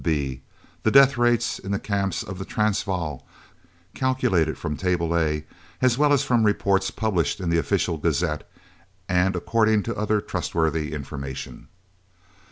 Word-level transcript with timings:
(b) 0.03 0.41
The 0.81 0.89
death 0.89 1.15
rate 1.15 1.59
in 1.63 1.69
the 1.69 1.77
Camps 1.77 2.23
of 2.23 2.39
the 2.39 2.43
Transvaal 2.55 3.23
calculated 3.93 4.57
from 4.57 4.75
Table 4.75 5.15
A, 5.15 5.45
as 5.79 5.95
well 5.95 6.11
as 6.11 6.23
from 6.23 6.43
reports 6.43 6.89
published 6.89 7.39
in 7.39 7.51
the 7.51 7.59
Official 7.59 7.99
Gazette, 7.99 8.49
and 9.07 9.35
according 9.35 9.83
to 9.83 9.95
other 9.95 10.19
trustworthy 10.19 10.91
information. 10.91 11.67